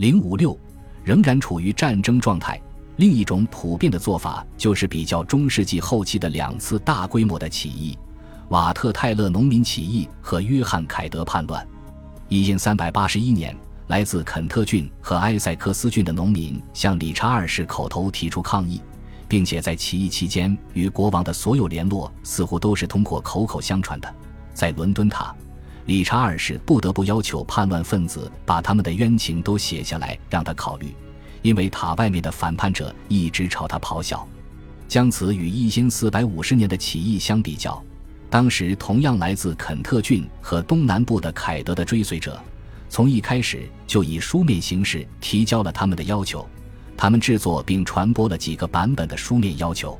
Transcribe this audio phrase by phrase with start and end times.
[0.00, 0.58] 零五六
[1.04, 2.58] 仍然处于战争状态。
[2.96, 7.98] 另一种普遍的做法就是比较中世纪后期的两次大规模的起义：
[8.48, 11.66] 瓦特泰勒农民起义和约翰凯德叛乱。
[12.30, 13.54] 一千三百八十一年，
[13.88, 18.80] 来自肯特郡和埃塞克斯郡的农民向理查二世口头提出抗议，
[19.28, 24.10] 并且在起义期间与国王的所有联络似乎都是通过口口相传的。
[24.54, 25.34] 在伦敦塔，
[25.90, 30.94] 理查二世不得不要求叛乱分子把他们的冤情都写下来，让他考虑。
[31.42, 34.24] 因为塔外面的反叛者一直朝他咆哮，
[34.86, 37.82] 将此与一千四百五十年的起义相比较，
[38.30, 42.40] 当时同样来自肯特郡和东南部的凯德的追随者，
[42.88, 46.48] 从一开始就以书面形式提交了他们的要求。
[46.96, 49.98] 他们制作并传播了几个版本的书面要求，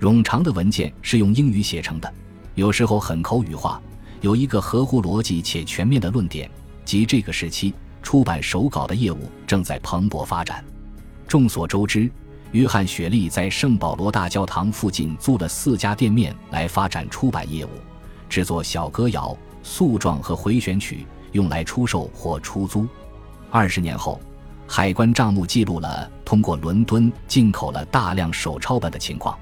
[0.00, 2.12] 冗长的文件是用英语写成的，
[2.56, 3.80] 有时候很口语化，
[4.20, 6.50] 有一个合乎逻辑且全面的论点，
[6.84, 7.74] 即这个时期。
[8.02, 10.64] 出版手稿的业务正在蓬勃发展。
[11.28, 12.10] 众所周知，
[12.52, 17.68] 约翰·雪莉在圣保罗大教堂附近租了四家店面来发展出版业务，
[18.26, 22.88] 制作小歌谣、诉状和回旋曲，用来出售或出租。
[23.50, 24.18] 二十年后，
[24.66, 29.38] 海关账目记录了通过伦敦进口了大量手抄本的情况。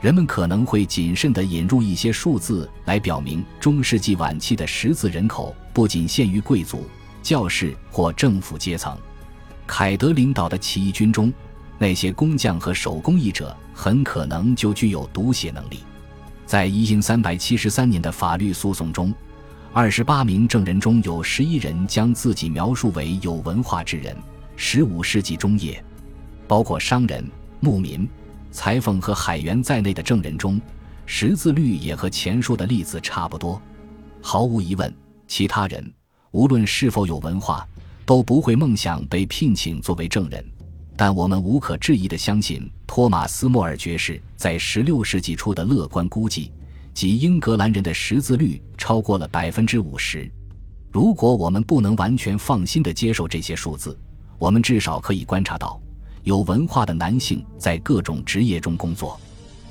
[0.00, 6.86] 人们可能会谨慎地引入一些数字来表明，中世纪晚期的识字人口不仅限于贵族。
[7.22, 8.96] 教士或政府阶层，
[9.66, 11.30] 凯德领导的起义军中，
[11.76, 15.80] 那些工匠和手工艺者很可能就具有读写能力。
[16.46, 19.12] 在一千三百七十三年的法律诉讼中，
[19.74, 24.16] 二十八名证人中有十一人将自己描述为有文化之人。
[24.56, 25.84] 十五世纪中叶，
[26.48, 27.22] 包括商人、
[27.60, 28.08] 牧民、
[28.50, 30.60] 裁缝和海员在内的证人中，
[31.06, 33.60] 识字率也和前述的例子差不多。
[34.20, 34.92] 毫无疑问，
[35.26, 35.92] 其他人。
[36.32, 37.66] 无论是否有文化，
[38.04, 40.44] 都不会梦想被聘请作为证人。
[40.96, 46.52] 但我们无可置疑地相信，托马斯·莫尔爵士在16世纪初的乐观估计，
[46.92, 50.30] 即英格兰人的识字率超过了百分之五十。
[50.92, 53.98] 如果我们不能完全放心地接受这些数字，
[54.38, 55.80] 我们至少可以观察到，
[56.22, 59.18] 有文化的男性在各种职业中工作，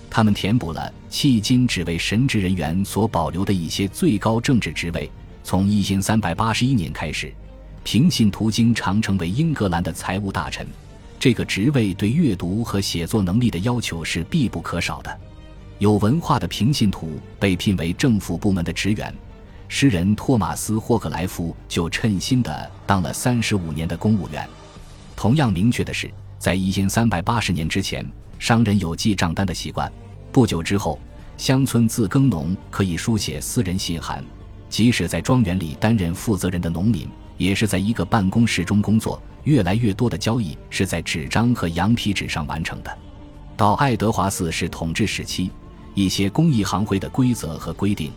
[0.09, 5.09] 他们填补了迄今只为神职人员所保留的一些最高政治职位。
[5.43, 7.33] 从一千三百八十一年开始，
[7.83, 10.67] 平信徒经常成为英格兰的财务大臣。
[11.19, 15.19] 这个职位对阅读和写作能力的要求是必不可少的。
[15.77, 19.13] 有文化的平信徒被聘为政府部门的职员。
[19.67, 24.47] 诗人托马斯·霍克莱夫就称心的当了三十五年的公务员。
[25.15, 28.03] 同样明确的是，在一千三百八十年之前，
[28.39, 29.91] 商人有记账单的习惯。
[30.31, 30.97] 不久之后，
[31.35, 34.23] 乡村自耕农可以书写私人信函。
[34.69, 39.21] 即使在庄园里担任负责人的农民，也是在一个办公室中工作。
[39.43, 42.97] 越来越多的交易是在纸张和羊皮纸上完成的。
[43.57, 45.51] 到爱德华四世统治时期，
[45.93, 48.11] 一些工艺行会的规则和规定，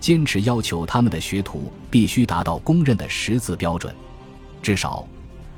[0.00, 3.94] 坚持要求他们的学徒必须达到公认的识字标准。
[4.62, 5.06] 至少，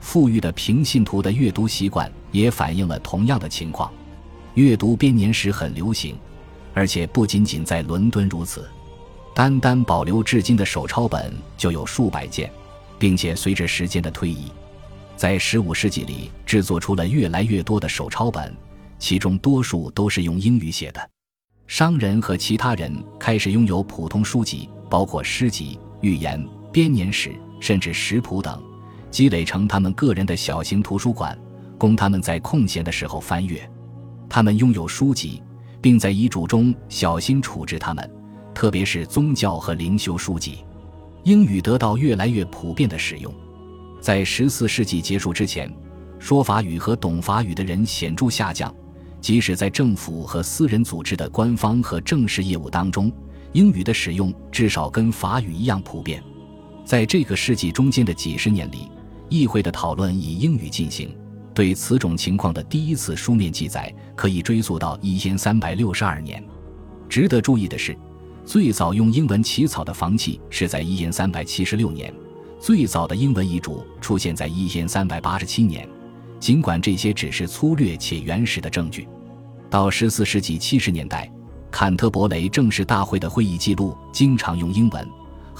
[0.00, 3.92] 富裕的平信徒的阅读习惯也反映了同样的情况。
[4.54, 6.16] 阅读编年史很流行，
[6.74, 8.68] 而且不仅仅在伦敦如此。
[9.34, 12.50] 单单保留至今的手抄本就有数百件，
[12.98, 14.50] 并且随着时间的推移，
[15.16, 18.52] 在十五世纪里制作出了越来越多的手抄本，
[18.98, 21.10] 其中多数都是用英语写的。
[21.68, 28.60] 商人和其他人开始拥有普通书籍，包括诗集、寓言、编年史，甚至食谱等，
[29.18, 31.36] 积累成他们个人的小型图书馆，
[31.76, 33.68] 供他们在空闲的时候翻阅。
[34.28, 35.42] 他们拥有书籍，
[35.80, 38.08] 并在遗嘱中小心处置他们。
[38.54, 40.64] 特别是宗教和灵修书籍，
[41.24, 43.34] 英语得到越来越普遍的使用。
[44.00, 45.68] 在十四世纪结束之前，
[46.20, 48.72] 说法语和懂法语的人显著下降。
[49.20, 53.10] 即使在政府和私人组织的官方和正式业务当中，
[53.52, 56.22] 英语的使用至少跟法语一样普遍。
[56.84, 58.88] 在这个世纪中间的几十年里，
[59.28, 61.14] 议会的讨论以英语进行。
[61.54, 66.42] 对此种情况的第一次书面记载可以追溯到一千三百六十二年。
[67.08, 67.96] 值得注意的是。
[68.44, 72.10] 最早用英文起草的房契是在一千三百七十六年，
[72.58, 75.86] 最早的英文遗嘱出现在一千三百八十七年。
[76.40, 79.06] 尽管这些只是粗略且原始的证据，
[79.68, 81.30] 到十四世纪七十年代，
[81.70, 85.06] 坎特伯雷正式大会的会议记录经常用英文。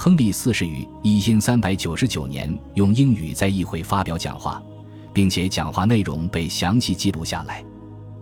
[0.00, 4.62] 亨利四世于一千三百九十九年用英语在议会发表讲话，
[5.12, 7.64] 并且讲话内容被详细记录下来。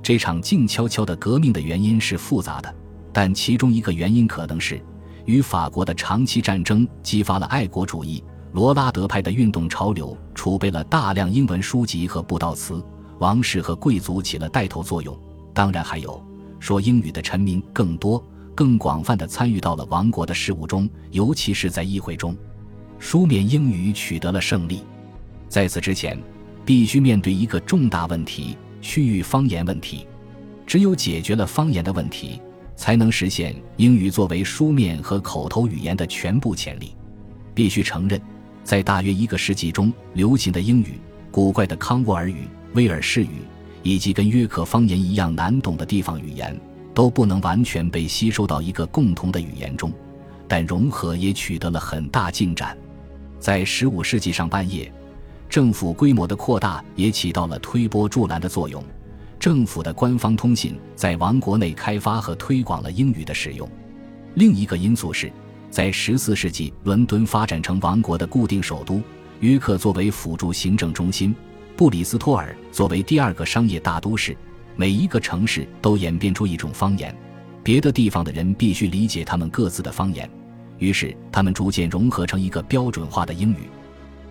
[0.02, 2.74] 这场静悄悄的革命的原因是复杂的。
[3.12, 4.82] 但其中一个原因可能是，
[5.26, 12.82] 与法国的长期战争激发了爱国主义、罗拉德派的运动潮流储备了大量英文书籍和布道词，
[13.18, 15.14] 王室和贵族起了带头作用。
[15.52, 16.24] 当然，还有
[16.58, 18.24] 说英语的臣民更多、
[18.56, 22.34] 更广泛地参与到了王国的事务中，尤其是在议会中，
[22.98, 24.82] 书面英语取得了胜利。
[25.46, 26.18] 在此之前，
[26.64, 30.06] 必须面对一个重大问题——区域方言问题。
[30.66, 32.40] 只有解决了方言的问题，
[32.74, 36.96] 才能实现英语作为书面和口头语言的全部潜力。
[37.54, 38.18] 必须承认。
[38.64, 40.98] 在大约一个世纪中流行的英语、
[41.30, 43.42] 古怪的康沃尔语、威尔士语，
[43.84, 46.58] 以及跟约克方言一样难懂的地方语言，
[46.96, 49.92] 都不能完全被吸收到一个共同的语言中，
[50.48, 52.74] 但融合也取得了很大进展。
[53.38, 54.90] 在十五世纪上半叶，
[55.46, 58.82] 政府规模的扩大也起到了推波助澜的作用。
[59.38, 63.68] 政府的官方通信在王国内开发和推广了英语的使用。
[64.36, 65.30] 另一个因素是。
[65.68, 69.02] 在十四世纪，伦敦发展成王国的固定首都，
[69.40, 71.36] 约克作为辅助行政中心，
[71.76, 74.34] 布里斯托尔作为第二个商业大都市，
[74.76, 77.14] 每一个城市都演变出一种方言，
[77.64, 80.28] 别的地方的人必须理解他们各自的方言，
[80.78, 83.70] 于是他们逐渐融合成一个标准化的英语。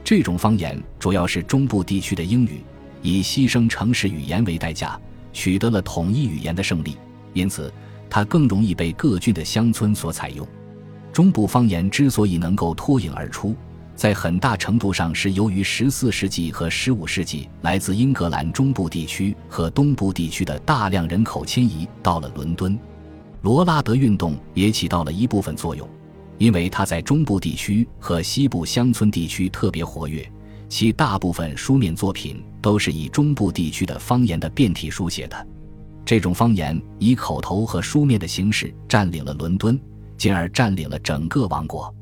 [0.04, 2.62] 这种方言主要是中部地区的英语，
[3.02, 5.00] 以牺牲城市语言为代价，
[5.34, 6.96] 取得了统一语言的胜利，
[7.34, 7.74] 因此
[8.08, 10.48] 它更容易被各郡的乡村所采用。
[11.12, 13.56] 中部方言之所以能够脱颖而出，
[13.96, 22.78] 在很大程度上是由于14世纪和15世纪来自英格兰中部地区和东部地区的大量人口迁移到了伦敦。
[23.42, 25.88] 罗拉德运动也起到了一部分作用，
[26.38, 30.30] 因为它在中部地区和西部乡村地区特别活跃，
[30.68, 35.48] 其大部分书面作品都是以中部地区的方言的变体书写的。
[36.04, 39.80] 这种方言以口头和书面的形式占领了伦敦。
[40.18, 41.94] 进而占领了整个王国。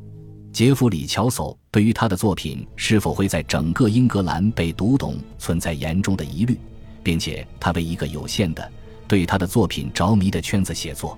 [0.53, 6.55] 杰弗里·乔叟对于他的作品是否会在整个英格兰被读懂存在严重的疑虑，
[7.01, 8.71] 并且他为一个有限的、
[9.07, 11.17] 对他的作品着迷的圈子写作。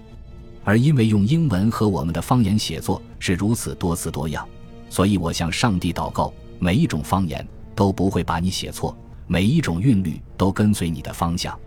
[0.63, 4.47] 而因为用英文和我们的方言写作是如此多姿多样，
[4.89, 7.45] 所以我向上帝祷告：每一种方言
[7.75, 8.97] 都不会把你写错，
[9.27, 11.59] 每一种韵律都跟随你的方向，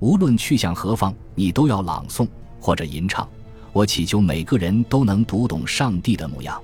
[0.00, 2.26] 无论去向何方，你都要朗诵
[2.60, 3.28] 或者吟唱。
[3.72, 6.60] 我祈求每个人都能读懂上帝的模样。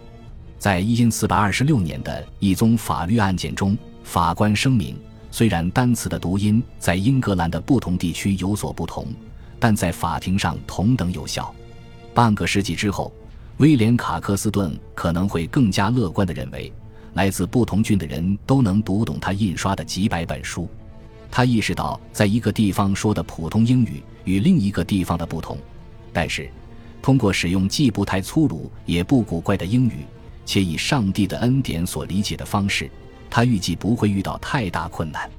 [0.61, 4.95] 在一因四百二十六年的一宗法律案件中，法官声明，
[5.31, 9.07] 虽然单词的读音在英格兰的不同地区有所不同，
[9.59, 11.51] 但在法庭上同等有效。
[12.13, 13.11] 半个世纪之后，
[13.57, 16.71] 威廉·卡克斯顿可能会更加乐观地认为，
[17.15, 20.69] 来自不同郡的人都能读懂他印刷的几百本书。
[21.31, 25.57] 他意识到，在一个地方说的普通英语与另一个地方的不同，
[26.13, 26.51] 但是。
[27.01, 30.05] 通过使用既不太粗鲁也不古怪的英语，
[30.51, 32.91] 且以上帝的恩典所理解的方式，
[33.31, 35.31] 他预计不会遇到太大困难。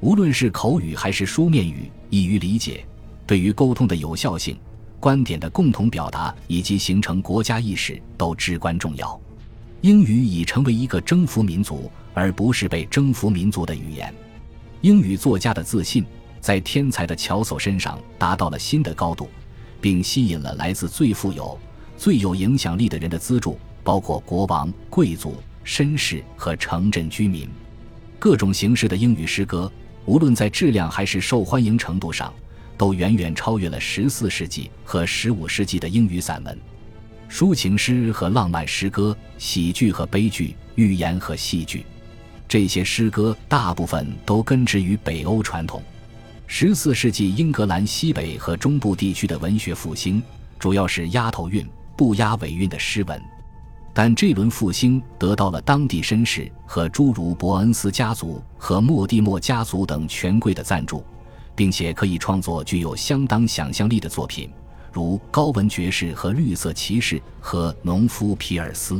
[0.00, 2.84] 无论是口语还是书面语，易于理解，
[3.26, 4.54] 对于沟通的有效性、
[5.00, 9.18] 观点的共同表达以及形成国家意识都至关重要。
[9.80, 14.14] 英语已成为一个征服民族而不是被征服民族的语言。
[14.82, 16.04] 英语作家的自信
[16.38, 19.26] 在天才的乔叟身上达到了新的高度。
[19.80, 21.58] 并吸引了来自最富有、
[21.96, 27.48] 最有影响力的人的资助，包括国王、贵族、绅士和城镇居民。
[28.18, 29.70] 各种形式的英语诗歌，
[30.04, 32.32] 无论在质量还是受欢迎程度上，
[32.76, 36.58] 都远远超越了十四世纪和十五世纪的英语散文、
[37.30, 41.84] 抒情诗和浪漫诗歌、喜剧和悲剧、寓言和戏剧。
[42.48, 45.82] 这些诗歌大部分都根植于北欧传统。
[46.46, 50.20] 十四世纪英格兰西北和中部地区的文学复兴，
[50.58, 51.64] 主要是押头韵
[51.96, 53.22] 不押尾韵的诗文，
[53.92, 61.04] 但这轮复兴得到了当地绅士和诸如伯恩斯家族和莫蒂莫家族等权贵的赞助，
[61.54, 64.50] 并且可以创作具有相当想象力的作品，
[64.92, 68.94] 如《高文爵士和绿色骑士》和《农夫皮尔斯》。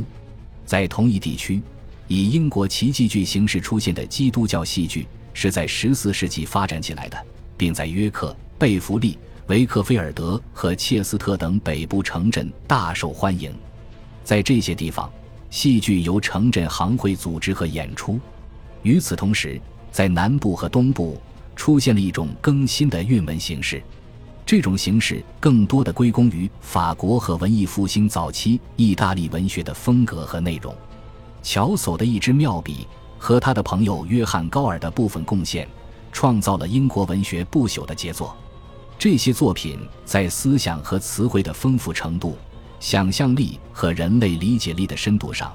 [0.65, 1.61] 在同一地区，
[2.07, 7.17] 以英国奇迹剧形式出现的基督教戏剧，是在十四世纪发展起来的。
[7.61, 13.53] 并在约克、贝弗利、维克菲尔德和切斯特等北部城镇大受欢迎。
[14.23, 15.11] 在这些地方，
[15.49, 18.19] 戏剧由城镇行会组织和演出。
[18.83, 19.59] 与此同时，
[19.91, 21.19] 在南部和东部
[21.55, 23.81] 出现了一种更新的韵文形式。
[24.45, 30.75] 这种形式更多的归功于法国和文艺复兴早期意大利文学的风格和内容。
[31.41, 32.87] 乔叟的一支妙笔
[33.17, 35.67] 和他的朋友约翰高尔的部分贡献。
[36.13, 38.35] 创造了英国文学不朽的杰作，
[38.99, 42.35] 这些作品在思想和词汇的丰富程度、
[42.81, 45.53] 想象力和人类理解力的深度上，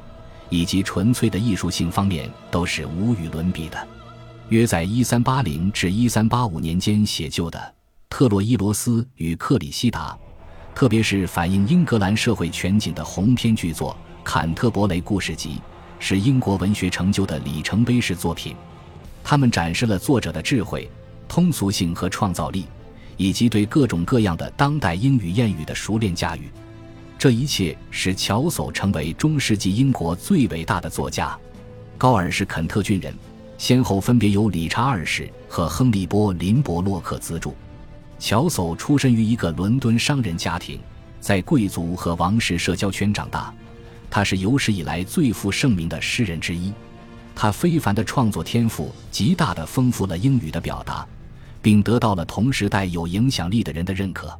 [0.48, 3.88] 以及纯粹的艺术性方面都是无与伦比的。
[4.48, 7.58] 约在1380至1385年间写就的
[8.08, 10.12] 《特洛伊罗斯与克里希达》，
[10.72, 13.92] 特别是反映英格兰社会全景的鸿篇巨作
[14.24, 15.56] 《坎特伯雷故事集》，
[15.98, 18.54] 是英国文学成就的里程碑式作品。
[19.24, 20.88] 他们展示了作者的智慧、
[21.26, 22.66] 通俗性和创造力。
[23.18, 26.50] 以及对各种各样的当代英语谚语的熟练驾驭，
[27.18, 31.38] 这一切使乔叟成为中世纪英国最伟大的作家。
[31.96, 33.14] 高尔是肯特郡人，
[33.58, 37.54] 先后分别由理查二世和亨利波林伯洛克资助。
[38.18, 40.78] 乔叟出身于一个伦敦商人家庭，
[41.20, 43.52] 在贵族和王室社交圈长大。
[44.10, 46.72] 他是有史以来最负盛名的诗人之一。
[47.34, 51.06] 他非凡的创作天赋极大地丰富了英语的表达。
[51.66, 54.32] 并得到了同时代有影响力的人的认可。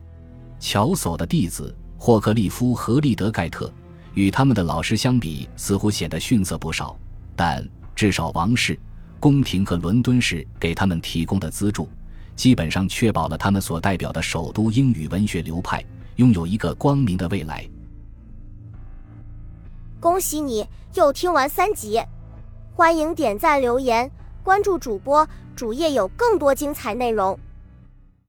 [0.61, 3.73] 乔叟的弟子霍克利夫和利德盖特
[4.15, 6.97] 与他们的老师相比，似乎显得逊色不少。
[7.35, 8.79] 但至少王室、
[9.19, 11.89] 宫廷和伦敦市给他们提供的资助，
[12.35, 15.85] 基本上确保了他们所代表的首都英语文学流派
[16.17, 17.67] 拥有一个光明的未来。
[19.99, 22.01] 恭喜你又听完三集，
[22.75, 24.11] 欢迎点赞、留言、
[24.43, 25.27] 关注主播。
[25.57, 27.39] 主页有更多精彩内容。